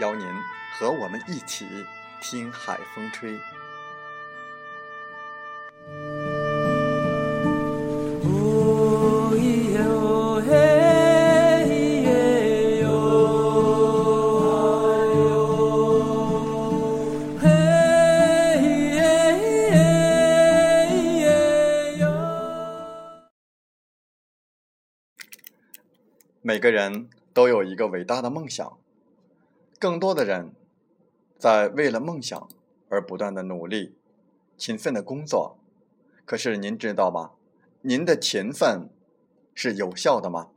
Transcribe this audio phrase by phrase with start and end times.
[0.00, 0.26] 邀您
[0.72, 1.66] 和我们一起
[2.20, 3.38] 听海风吹。
[26.46, 28.83] 每个人都有一个伟大的梦想。
[29.84, 30.54] 更多的人
[31.36, 32.48] 在为了梦想
[32.88, 33.94] 而不断的努力、
[34.56, 35.58] 勤奋的工作。
[36.24, 37.32] 可是您知道吗？
[37.82, 38.88] 您的勤奋
[39.54, 40.48] 是有效的吗？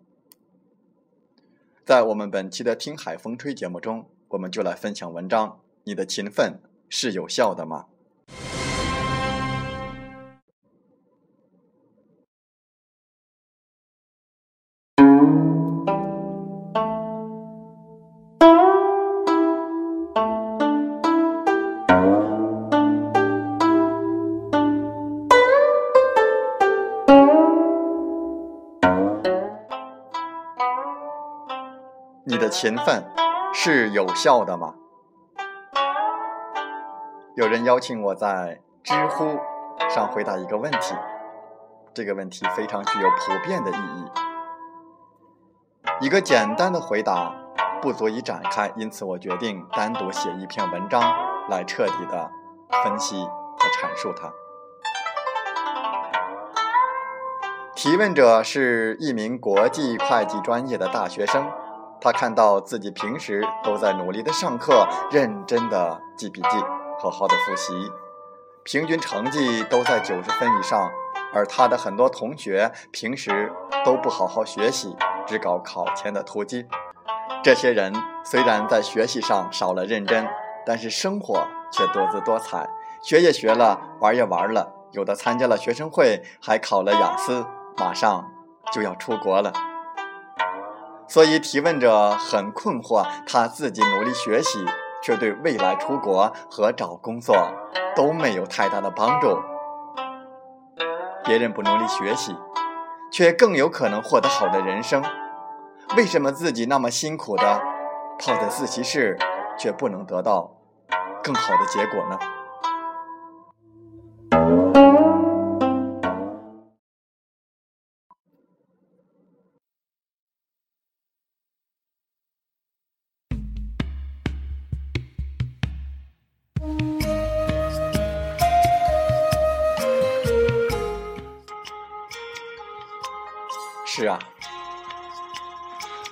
[1.83, 7.87] 在我们本期的《听海风吹》节目中，我们就来分享文章：你的勤奋是有效的吗？
[32.49, 33.03] 勤奋
[33.53, 34.73] 是有效的吗？
[37.35, 39.37] 有人邀请我在知乎
[39.89, 40.95] 上回答一个问题，
[41.93, 44.05] 这个问题非常具有普遍的意义。
[46.01, 47.33] 一个简单的回答
[47.81, 51.01] 不足以展开，因此我决定单独写一篇文章
[51.49, 52.31] 来彻底的
[52.83, 54.31] 分析和阐述它。
[57.75, 61.47] 提问者是一名国际会计专业的大学生。
[61.99, 66.57] 他看到自己平时都在努力的上课，认真的记笔记，
[66.99, 67.73] 好好的复习，
[68.63, 70.89] 平均成绩都在九十分以上。
[71.33, 73.51] 而他的很多同学平时
[73.83, 76.65] 都不好好学习，只搞考前的突击。
[77.43, 77.93] 这些人
[78.23, 80.25] 虽然在学习上少了认真，
[80.65, 82.69] 但是生活却多姿多彩，
[83.03, 88.25] 学也学了，玩也玩了，有的参加了学生会，还考了雅思，马上
[88.71, 89.51] 就要出国了。
[91.07, 94.65] 所以提问者很困惑，他自己努力学习，
[95.01, 97.35] 却对未来出国和找工作
[97.95, 99.39] 都没有太大的帮助。
[101.23, 102.35] 别人不努力学习，
[103.11, 105.03] 却更有可能获得好的人生，
[105.95, 107.61] 为什么自己那么辛苦的
[108.19, 109.17] 泡在自习室，
[109.57, 110.51] 却不能得到
[111.23, 112.19] 更好的结果呢？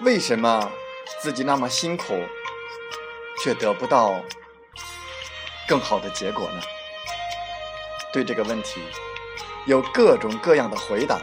[0.06, 0.72] 为什么
[1.20, 2.14] 自己那么辛苦，
[3.42, 4.14] 却得不到
[5.68, 6.62] 更好的结果呢？
[8.14, 8.80] 对这个问题，
[9.66, 11.20] 有各种各样的回答。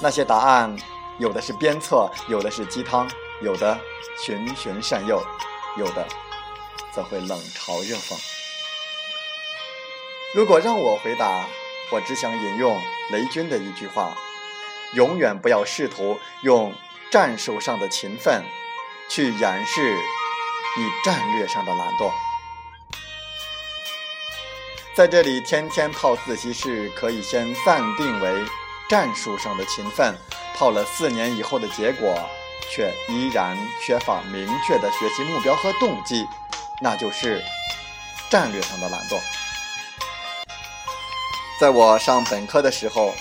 [0.00, 0.74] 那些答案，
[1.18, 3.06] 有的是鞭策，有的是鸡汤，
[3.42, 3.78] 有的
[4.24, 5.22] 循循善诱，
[5.76, 6.08] 有的
[6.90, 8.18] 则会冷嘲热讽。
[10.34, 11.46] 如果让我回答，
[11.92, 12.80] 我只想引用
[13.10, 14.16] 雷军的一句话。
[14.94, 16.72] 永远不要试图用
[17.10, 18.44] 战术上的勤奋
[19.08, 19.96] 去掩饰
[20.76, 22.10] 你战略上的懒惰。
[24.94, 28.44] 在这里，天天泡自习室可以先暂定为
[28.88, 30.16] 战术上的勤奋，
[30.56, 32.18] 泡了四年以后的结果
[32.70, 36.26] 却依然缺乏明确的学习目标和动机，
[36.82, 37.42] 那就是
[38.30, 39.20] 战略上的懒惰。
[41.60, 43.14] 在我上本科的时候。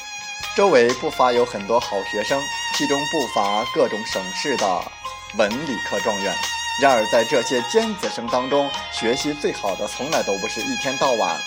[0.55, 2.41] 周围不乏有很多好学生，
[2.77, 4.91] 其中不乏各种省市的
[5.37, 6.35] 文理科状元。
[6.81, 11.39] 然而，在这些尖子生当中，学习最好的从来都不是一天到晚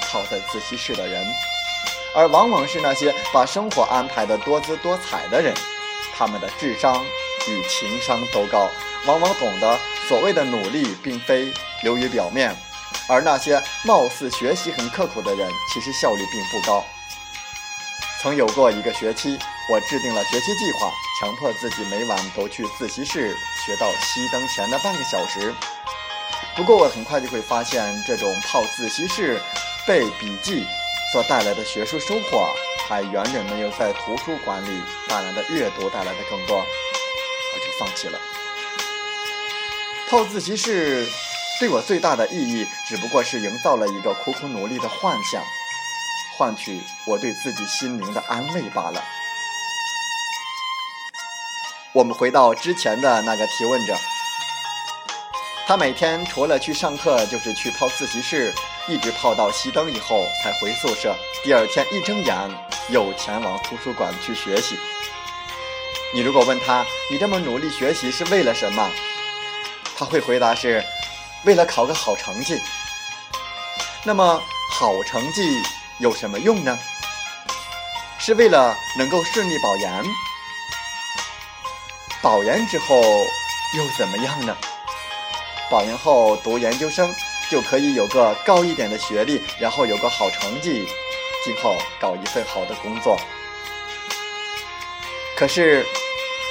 [0.00, 1.22] 泡在自习室的人，
[2.14, 5.54] 而往往是那些把生活安排的多姿多彩的人。
[6.16, 7.04] 他们的智商
[7.46, 8.70] 与情商都高，
[9.06, 9.78] 往往懂得
[10.08, 12.56] 所谓的努力并非流于表面，
[13.06, 16.82] 而那些貌似学习很刻苦的人，其实效率并不高。
[18.22, 23.34] 曾有过一个学期，我制定了学习计划，强迫自己每晚都去自习室
[23.64, 25.54] 学到熄灯前的半个小时。
[26.54, 29.40] 不过我很快就会发现，这种泡自习室
[29.86, 30.66] 背笔记
[31.14, 32.46] 所带来的学术收获，
[32.86, 38.20] 还远远没有在图书馆里大量的阅读带来的更多，我就放弃了。
[40.10, 41.08] 泡自习室
[41.58, 45.42] 对我最大的意义，只不过是营造了一个苦苦努力的幻想。
[46.40, 49.04] 换取我对自己心灵的安慰罢了。
[51.92, 53.94] 我们回到之前的那个提问者，
[55.66, 58.54] 他每天除了去上课，就是去泡自习室，
[58.88, 61.14] 一直泡到熄灯以后才回宿舍。
[61.44, 62.34] 第二天一睁眼，
[62.88, 64.78] 又前往图书馆去学习。
[66.14, 68.90] 你如果问他，你这么努力学习是为了什么？
[69.94, 70.82] 他会回答是，
[71.44, 72.58] 为了考个好成绩。
[74.04, 74.40] 那么
[74.72, 75.62] 好成绩？
[76.00, 76.78] 有什么用呢？
[78.18, 80.04] 是为了能够顺利保研，
[82.22, 84.56] 保研之后又怎么样呢？
[85.70, 87.14] 保研后读研究生
[87.50, 90.86] 就可以有个高一点的学历，然后有个好成绩，
[91.44, 93.18] 今后搞一份好的工作。
[95.36, 95.84] 可是，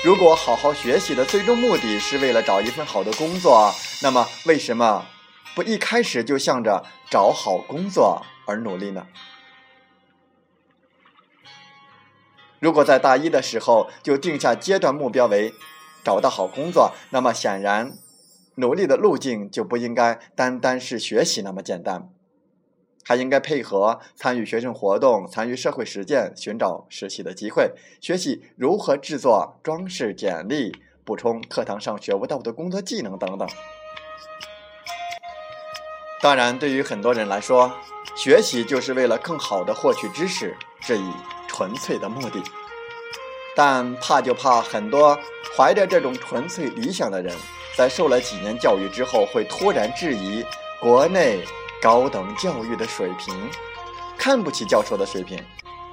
[0.04, 5.06] 如果好好学习的最终目的是为了找一份好的工作，那么为什么
[5.56, 9.06] 不一开始就向着找好工作而努力呢？
[12.60, 15.54] 如果在大一的时候就定下阶段目标为
[16.04, 17.94] 找到好工作，那么显然
[18.56, 22.10] 努力的路径就不应该单单是学习那么简单，
[23.06, 27.72] 还应该配合参与学生活动、参与社会实践、寻找实习的机会、
[28.02, 33.48] 学习如何制作装饰简历、补充课堂上学不到的工作技能等等。
[36.22, 37.72] 当然，对于很多人来说，
[38.18, 41.12] 学习就是为了更好的获取知识，这一。
[41.60, 42.42] 纯粹的目的，
[43.54, 45.20] 但怕就怕很多
[45.54, 47.36] 怀着这种纯粹理想的人，
[47.76, 50.42] 在受了几年教育之后，会突然质疑
[50.80, 51.44] 国内
[51.82, 53.36] 高等教育的水平，
[54.18, 55.38] 看不起教授的水平，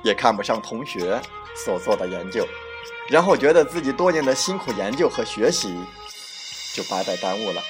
[0.04, 1.20] 也看不上同学
[1.56, 2.46] 所做的研究，
[3.08, 5.76] 然后觉得自己多年的辛苦研究和学习
[6.72, 7.60] 就白白耽误了。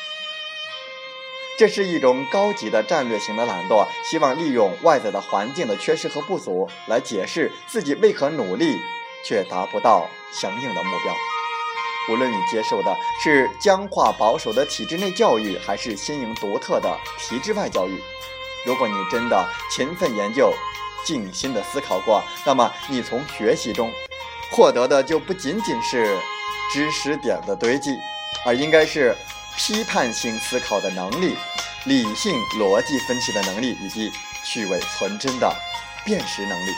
[1.58, 8.76] 这是一种高级的战略型的懒惰，希望利用外在的环境的缺失和不足来解释自己为何努力
[9.24, 11.14] 却达不到相应的目标。
[12.10, 12.94] 无论你接受的
[13.24, 17.98] 是僵化保守的体制内教育，还是新颖独特的体制外教育，
[18.66, 20.52] 如果你真的勤奋研究、
[21.06, 23.90] 静心的思考过，那么你从学习中
[24.50, 26.18] 获得的就不仅仅是
[26.70, 27.96] 知识点的堆积，
[28.44, 29.16] 而应该是。
[29.56, 31.36] 批判性思考的能力、
[31.84, 34.12] 理性逻辑分析的能力以及
[34.44, 35.54] 去伪存真的
[36.04, 36.70] 辨识能力。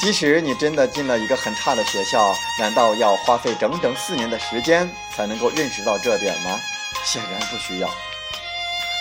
[0.00, 6.58] 即使你真的进了一个很差的学校，难道要花费整整四年的时间才能够认识到这点吗？
[7.04, 7.88] 显然不需要。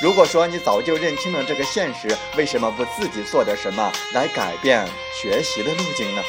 [0.04, 4.88] 如果说你早就认清了这个现实，为什么不自己做点什么来改变
[5.22, 6.24] 学习的路径呢？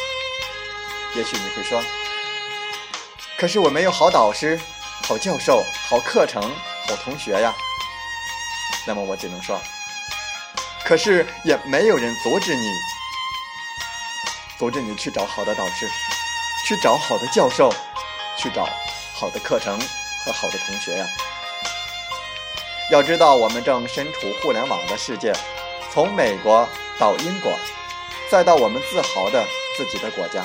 [1.17, 1.83] 也许你会说
[3.39, 4.61] ：“可是我没有好导师。”
[5.05, 6.41] 好教授、好课程、
[6.87, 7.53] 好同学呀。
[8.87, 9.61] 那么我只能说，
[10.85, 12.67] 可是也没有人阻止你，
[14.59, 15.89] 阻止你去找好的导师，
[16.67, 17.69] 去找好的教授，
[18.39, 18.69] 去找
[19.13, 19.79] 好的课程
[20.25, 21.07] 和好的同学呀。
[22.91, 25.33] 要知道，我们正身处互联网的世界，
[25.93, 26.69] 从美国
[26.99, 27.53] 到英国，
[28.31, 29.45] 再到我们自豪的
[29.77, 30.45] 自己的国家，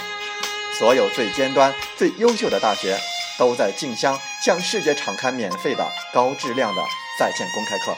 [0.78, 3.00] 所有最尖端、最优秀的大学。
[3.40, 6.82] 都在竞相向世界敞开免费的高质量的
[7.20, 7.96] 在线公开课。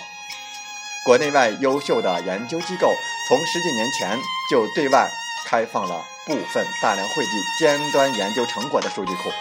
[1.05, 2.93] 国内外优秀的研究机构
[3.27, 4.19] 从十几年前
[4.50, 5.10] 就对外
[5.46, 9.31] 开放了部分大量汇集尖端研究成果的数据库。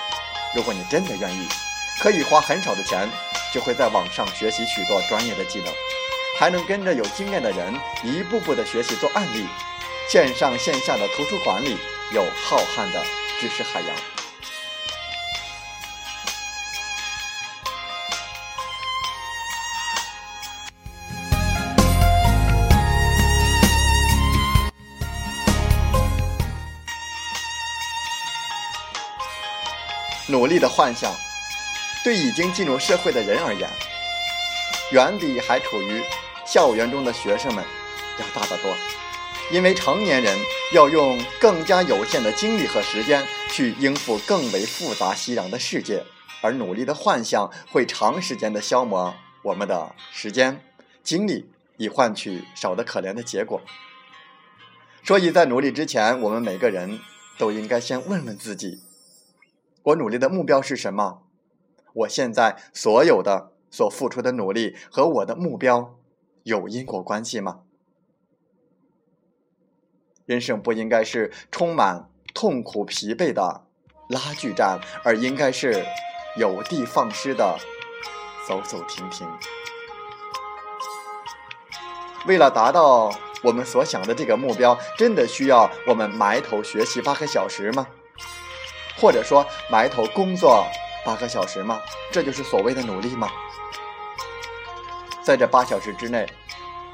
[0.54, 1.48] 如果你真的愿意，
[2.00, 3.08] 可以花很少的钱，
[3.52, 5.72] 就会在网上学习许多专业的技能，
[6.38, 9.46] 还能跟着有经验的人一步步的学习做案例。
[10.08, 11.76] 线上线下的图书馆里
[12.12, 13.04] 有浩瀚的
[13.38, 14.17] 知识海洋。
[30.30, 31.10] 努力的幻想，
[32.04, 33.68] 对已经进入社会的人而言，
[34.92, 36.02] 远比还处于
[36.46, 37.64] 校园中的学生们
[38.20, 38.70] 要大得多。
[39.50, 40.36] 因为成年人
[40.74, 46.04] 要用更加有限的精力和时间去应付更为复杂熙攘的世界，
[46.42, 50.62] 而努力的幻想会长时间的消磨我们的时间
[51.02, 53.62] 精力，以换取少得可怜的结果。
[55.02, 57.00] 所以在努力之前，我们每个人
[57.38, 58.82] 都应该先问问自己：
[59.82, 61.22] 我努力的目标是什么？
[61.94, 65.98] 我现在所有的所付出的努力和我的目标
[66.42, 67.60] 有因果关系吗？
[70.26, 73.64] 人生不应该是充满痛苦、疲惫的
[74.08, 75.82] 拉锯战，而应该是
[76.36, 77.58] 有的放矢的
[78.46, 79.26] 走走停停。
[82.26, 83.10] 为了达到
[83.42, 87.86] 我们所想的这个目标，真的需要我们埋头学习八个小时吗？
[89.00, 90.66] 或者说埋头工作
[91.04, 91.80] 八个小时吗？
[92.12, 93.28] 这就是所谓的努力吗？
[95.22, 96.26] 在这八小时之内。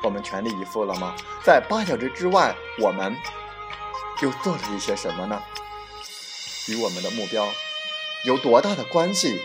[0.03, 1.15] 我们全力以赴了吗？
[1.43, 3.17] 在八小时之外，我们
[4.21, 5.43] 又做了一些什么呢？
[6.69, 7.49] 与我们的目标
[8.25, 9.41] 有多大的关系？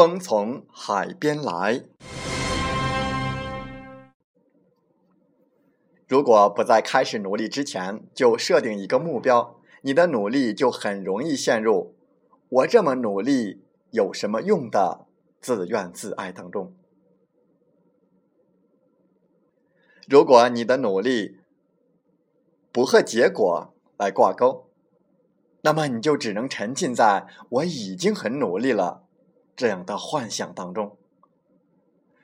[0.00, 1.84] 风从海边来。
[6.08, 11.94] 如果不在开始努力之前就设定一个目标，你的努力就很容易陷入
[12.48, 15.06] “我这么努力有什么用”的
[15.38, 16.74] 自怨自艾当中。
[20.08, 21.40] 如果你的努力
[22.72, 24.64] 不和结果来挂钩，
[25.60, 27.26] 那么你就只能沉浸在
[27.60, 29.04] “我已经很努力了”
[29.60, 30.96] 这样的幻想当中，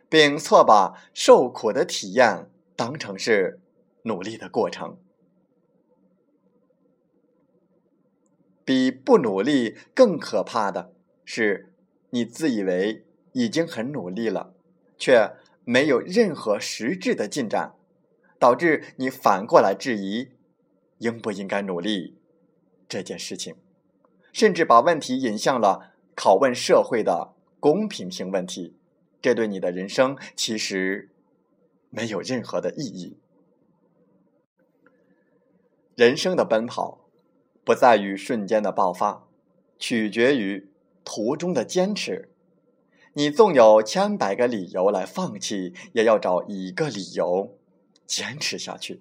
[0.09, 3.61] 并错把受苦的体验当成是。
[4.05, 4.99] 努力的过程，
[8.64, 10.93] 比不努力更可怕的
[11.25, 11.75] 是，
[12.11, 14.55] 你自以为已经很努力了，
[14.97, 15.33] 却
[15.64, 17.75] 没有任何实质的进展，
[18.38, 20.28] 导致你反过来质疑
[20.99, 22.16] 应不应该努力
[22.88, 23.57] 这件事情，
[24.33, 28.75] 甚至把问题引向了拷问社会的公平性问题，
[29.20, 31.11] 这对你的人生其实
[31.90, 33.18] 没有任何的意义。
[35.94, 37.06] 人生的奔跑，
[37.64, 39.28] 不在于瞬间的爆发，
[39.78, 40.70] 取决于
[41.04, 42.30] 途中的坚持。
[43.14, 47.56] 你纵有千百个理由来放弃，也要找一个理由
[48.06, 49.00] 坚持下去。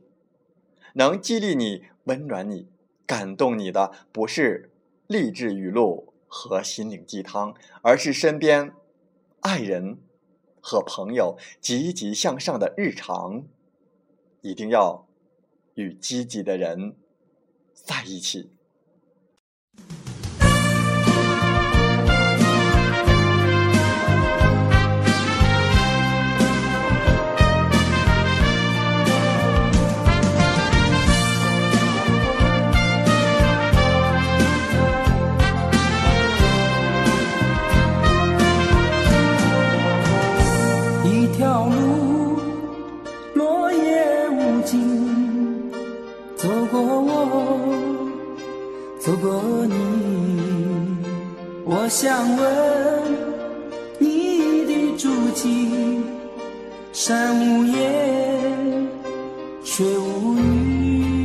[0.93, 2.69] 能激励你、温暖你、
[3.05, 4.71] 感动你的，不是
[5.07, 8.73] 励志语录和心灵鸡汤，而是身边
[9.41, 9.97] 爱人
[10.61, 13.43] 和朋友积极向上的日常。
[14.41, 15.05] 一定要。
[15.75, 16.95] 与积极的人
[17.73, 18.54] 在一起。
[60.15, 61.24] 无语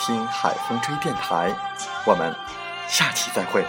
[0.00, 1.54] 听海风吹电台”。
[2.04, 2.34] 我们
[2.88, 3.64] 下期再会。